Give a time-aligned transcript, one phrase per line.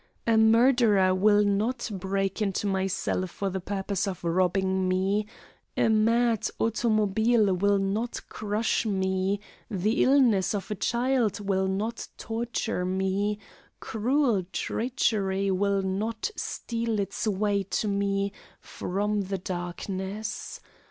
[0.25, 5.27] A murderer will not break into my cell for the purpose of robbing me,
[5.77, 12.83] a mad automobile will not crush me, the illness of a child will not torture
[12.83, 13.37] me,
[13.79, 20.59] cruel treachery will not steal its way to me from the darkness.